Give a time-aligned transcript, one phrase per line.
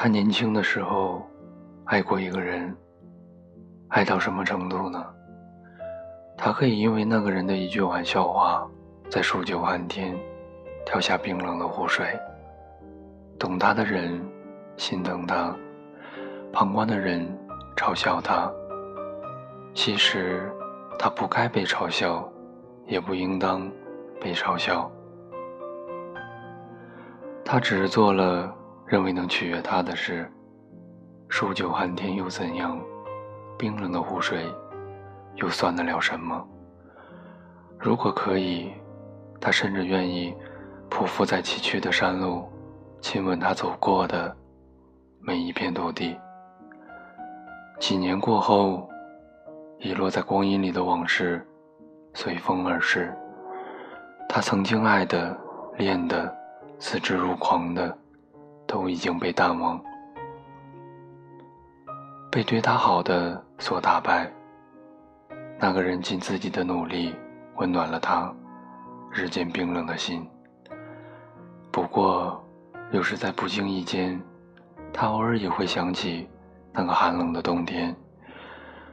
[0.00, 1.26] 他年轻的时候
[1.86, 2.72] 爱过一个人，
[3.88, 5.04] 爱到什么程度呢？
[6.36, 8.64] 他可以因为那个人的一句玩笑话，
[9.10, 10.16] 在数九寒天
[10.86, 12.16] 跳下冰冷的湖水。
[13.40, 14.24] 懂他的人
[14.76, 15.52] 心疼他，
[16.52, 17.26] 旁观的人
[17.76, 18.48] 嘲笑他。
[19.74, 20.48] 其实
[20.96, 22.30] 他不该被嘲笑，
[22.86, 23.68] 也不应当
[24.20, 24.88] 被嘲笑。
[27.44, 28.54] 他只是做了。
[28.88, 30.26] 认为能取悦他的是，
[31.28, 32.80] 数九寒天又怎样？
[33.58, 34.50] 冰冷的湖水
[35.34, 36.42] 又算得了什么？
[37.78, 38.72] 如果可以，
[39.38, 40.34] 他甚至愿意
[40.88, 42.48] 匍匐在崎岖的山路，
[43.02, 44.34] 亲吻他走过的
[45.20, 46.18] 每一片土地。
[47.78, 48.88] 几年过后，
[49.80, 51.46] 遗落在光阴里的往事
[52.14, 53.14] 随风而逝，
[54.30, 55.38] 他曾经爱的、
[55.76, 56.34] 恋的、
[56.78, 57.94] 思之如狂的。
[58.68, 59.82] 都已经被淡忘，
[62.30, 64.30] 被对他好的所打败。
[65.58, 67.16] 那个人尽自己的努力，
[67.56, 68.32] 温暖了他
[69.10, 70.28] 日渐冰冷的心。
[71.72, 72.46] 不过，
[72.92, 74.22] 有时在不经意间，
[74.92, 76.28] 他偶尔也会想起
[76.70, 77.96] 那个寒冷的冬天。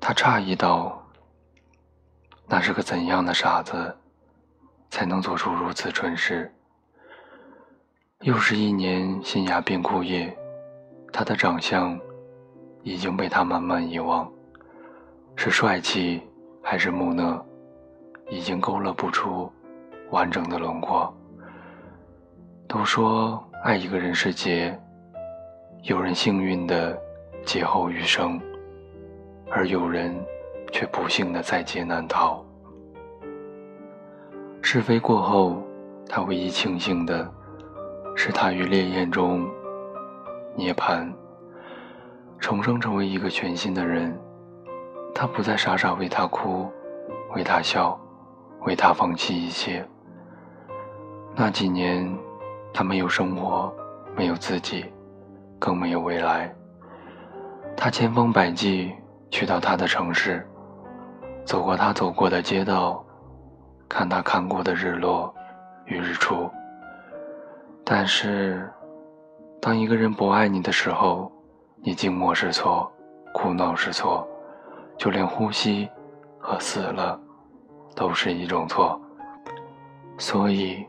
[0.00, 1.00] 他诧异道
[2.48, 3.94] ：“那是个怎样的傻子，
[4.88, 6.50] 才能做出如此蠢事？”
[8.22, 10.36] 又是一年新芽变枯叶，
[11.12, 11.96] 他的长相
[12.82, 14.28] 已经被他慢慢遗忘，
[15.36, 16.20] 是帅气
[16.60, 17.40] 还是木讷，
[18.28, 19.48] 已经勾勒不出
[20.10, 21.14] 完整的轮廓。
[22.66, 24.76] 都说爱一个人是劫，
[25.84, 27.00] 有人幸运的
[27.46, 28.40] 劫后余生，
[29.48, 30.12] 而有人
[30.72, 32.44] 却不幸的在劫难逃。
[34.60, 35.62] 是非过后，
[36.08, 37.32] 他唯一庆幸的。
[38.20, 39.48] 是他于烈焰中
[40.56, 41.08] 涅槃，
[42.40, 44.12] 重生成为一个全新的人。
[45.14, 46.68] 他不再傻傻为他哭，
[47.36, 47.96] 为他笑，
[48.62, 49.88] 为他放弃一切。
[51.36, 52.12] 那几年，
[52.74, 53.72] 他没有生活，
[54.16, 54.86] 没有自己，
[55.60, 56.52] 更没有未来。
[57.76, 58.92] 他千方百计
[59.30, 60.44] 去到他的城市，
[61.44, 63.00] 走过他走过的街道，
[63.88, 65.32] 看他看过的日落
[65.86, 66.50] 与日出。
[67.90, 68.70] 但是，
[69.62, 71.32] 当一个人不爱你的时候，
[71.76, 72.92] 你静默是错，
[73.32, 74.28] 哭闹是错，
[74.98, 75.88] 就连呼吸
[76.38, 77.18] 和死了，
[77.96, 79.00] 都是一种错。
[80.18, 80.84] 所以，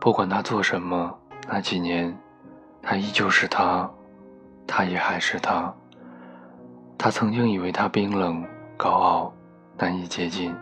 [0.00, 1.12] 不管他做什么，
[1.48, 2.16] 那几年，
[2.80, 3.90] 他依旧是他，
[4.68, 5.74] 他也还是他。
[6.96, 8.46] 他曾经以为他冰冷、
[8.76, 9.32] 高傲、
[9.76, 10.54] 难以接近，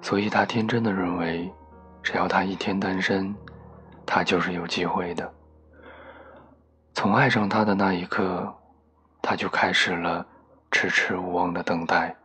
[0.00, 1.52] 所以他天真的认为，
[2.00, 3.34] 只要他一天单身。
[4.10, 5.30] 他就是有机会的。
[6.94, 8.50] 从爱上他的那一刻，
[9.20, 10.26] 他就开始了
[10.70, 12.16] 迟迟无望的等待，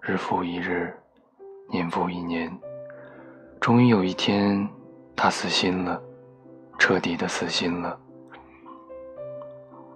[0.00, 0.92] 日复一日，
[1.70, 2.52] 年复一年。
[3.60, 4.68] 终于有一天，
[5.14, 6.02] 他死心了，
[6.80, 7.96] 彻底的死心了，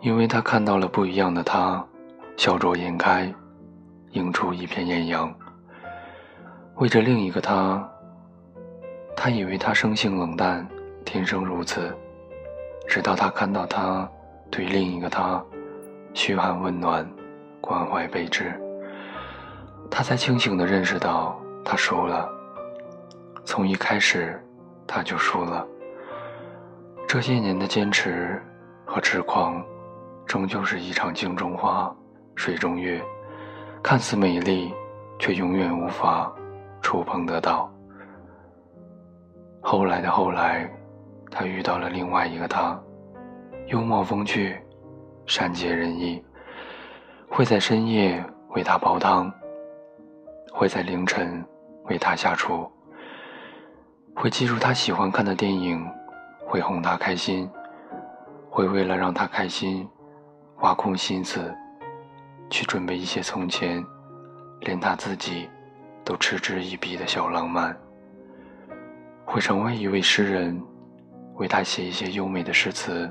[0.00, 1.84] 因为他看到了不一样的他，
[2.36, 3.34] 笑逐颜开，
[4.12, 5.34] 映出一片艳阳。
[6.76, 7.86] 为着另一个他，
[9.16, 10.64] 他以为他生性冷淡。
[11.08, 11.90] 天生如此，
[12.86, 14.06] 直到他看到他
[14.50, 15.42] 对另一个他
[16.12, 17.10] 嘘寒问暖、
[17.62, 18.52] 关怀备至，
[19.90, 22.28] 他才清醒地认识到他输了。
[23.42, 24.38] 从一开始，
[24.86, 25.66] 他就输了。
[27.08, 28.38] 这些年的坚持
[28.84, 29.64] 和痴狂，
[30.26, 31.90] 终究是一场镜中花、
[32.34, 33.02] 水中月，
[33.82, 34.74] 看似美丽，
[35.18, 36.30] 却永远无法
[36.82, 37.72] 触碰得到。
[39.62, 40.70] 后来的后来。
[41.30, 42.80] 他遇到了另外一个他，
[43.66, 44.60] 幽默风趣，
[45.26, 46.22] 善解人意，
[47.28, 49.32] 会在深夜为他煲汤，
[50.52, 51.44] 会在凌晨
[51.84, 52.70] 为他下厨，
[54.14, 55.86] 会记住他喜欢看的电影，
[56.46, 57.48] 会哄他开心，
[58.50, 59.88] 会为了让他开心，
[60.60, 61.54] 挖空心思
[62.50, 63.84] 去准备一些从前
[64.60, 65.48] 连他自己
[66.04, 67.78] 都嗤之以鼻的小浪漫，
[69.24, 70.60] 会成为一位诗人。
[71.38, 73.08] 为他写一些优美的诗词，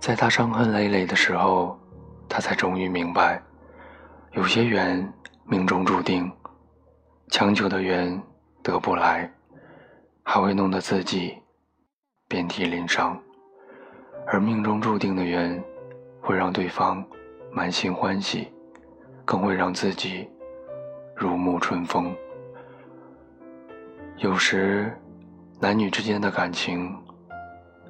[0.00, 1.78] 在他伤痕累累的时候，
[2.28, 3.40] 他才终于明白，
[4.32, 5.12] 有些缘
[5.44, 6.30] 命中注定，
[7.28, 8.20] 强求的缘
[8.60, 9.32] 得不来，
[10.24, 11.38] 还会弄得自己
[12.26, 13.16] 遍体鳞伤；
[14.26, 15.62] 而命中注定的缘，
[16.20, 17.04] 会让对方
[17.52, 18.52] 满心欢喜，
[19.24, 20.28] 更会让自己
[21.14, 22.12] 如沐春风。
[24.20, 24.92] 有时，
[25.58, 26.94] 男女之间的感情，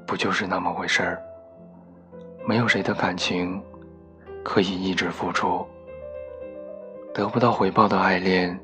[0.07, 1.21] 不就是那么回事儿？
[2.47, 3.61] 没有谁的感情
[4.45, 5.67] 可以一直付出，
[7.13, 8.57] 得不到回报的爱恋，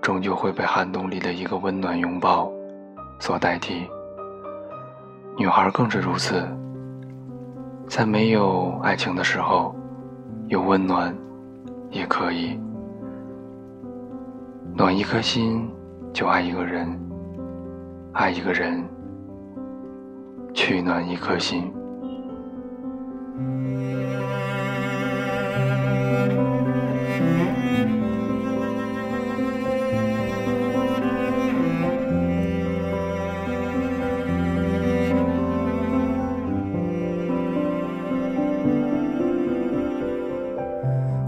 [0.00, 2.50] 终究会被寒冬里的一个温暖拥抱
[3.20, 3.86] 所代替。
[5.36, 6.42] 女孩更是如此，
[7.86, 9.76] 在没有爱情的时候，
[10.48, 11.14] 有温暖
[11.90, 12.58] 也可以。
[14.74, 15.70] 暖一颗心，
[16.16, 16.88] 就爱一个人；
[18.14, 18.82] 爱一个人，
[20.54, 21.70] 去暖一颗心。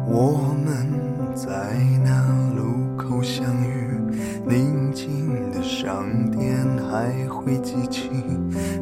[0.06, 4.00] 我们在那路口相遇，
[4.46, 6.56] 宁静的商店
[6.90, 8.10] 还会记起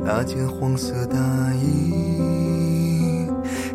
[0.02, 1.18] 那件黄色大
[1.54, 1.92] 衣，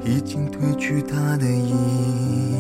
[0.04, 2.56] 已经褪去它的意义。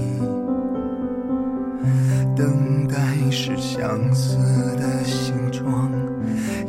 [2.35, 2.95] 等待
[3.31, 4.37] 是相似
[4.77, 5.91] 的形状，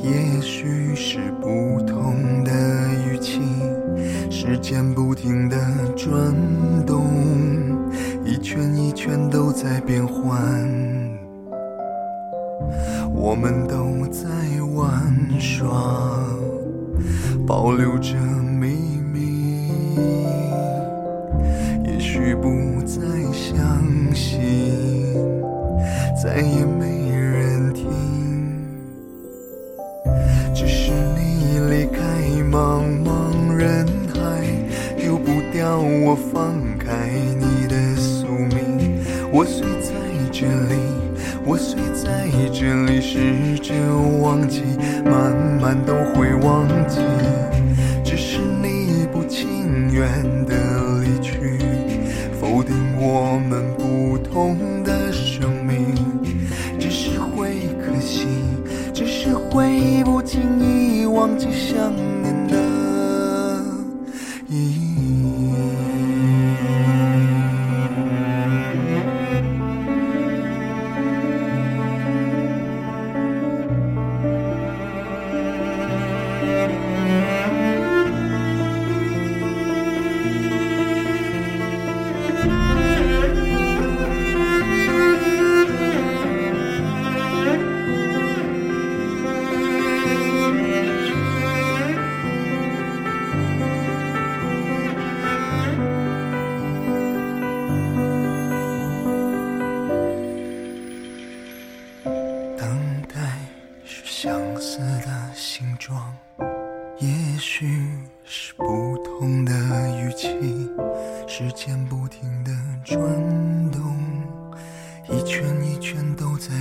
[0.02, 2.50] 也许是不同的
[3.06, 3.42] 语气，
[4.30, 5.58] 时间不停的
[5.94, 6.34] 转
[6.86, 7.04] 动。
[8.24, 10.61] 一圈一圈都在变换，
[13.32, 14.28] 我们都在
[14.74, 15.66] 玩耍，
[17.46, 18.14] 保留着
[18.60, 19.96] 秘密。
[21.82, 23.00] 也许不再
[23.32, 24.38] 相信，
[26.22, 27.88] 再也没人听。
[30.54, 32.02] 只是你离开
[32.50, 34.44] 茫茫人海，
[34.98, 37.08] 丢不掉我，放开
[37.40, 39.00] 你的宿命。
[39.32, 40.01] 我虽在
[40.32, 40.76] 这里，
[41.44, 43.74] 我虽在这里，试着
[44.22, 44.62] 忘记，
[45.04, 45.30] 慢
[45.60, 47.00] 慢都会忘记。
[48.02, 50.08] 只是你不情愿
[50.46, 50.56] 的
[51.02, 51.58] 离去，
[52.40, 55.94] 否定我们不同的生命。
[56.78, 57.52] 只是会
[57.84, 58.26] 可惜，
[58.94, 61.76] 只是会不经意忘记想
[62.22, 62.34] 念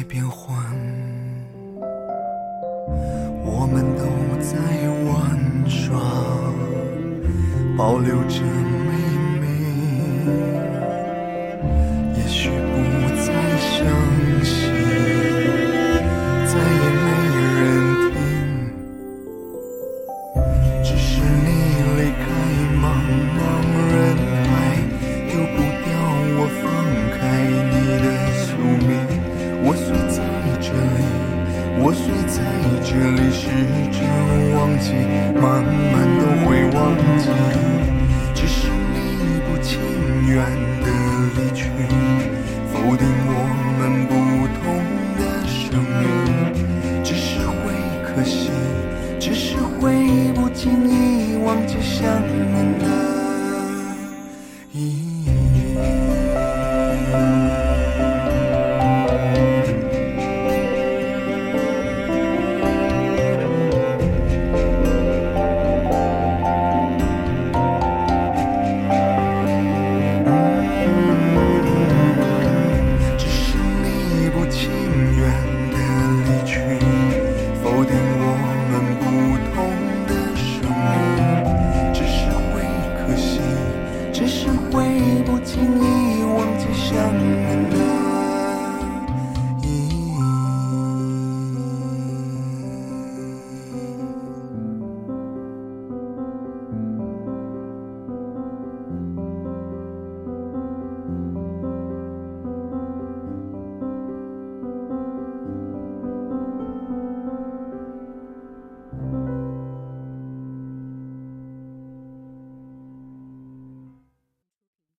[0.01, 0.57] 在变换，
[3.45, 4.01] 我们都
[4.42, 4.57] 在
[5.06, 5.13] 玩
[5.69, 5.94] 耍，
[7.77, 9.11] 保留着美